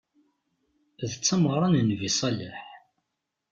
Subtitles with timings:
[1.09, 2.57] D tameɣra n Nnbi ṣṣaleḥ.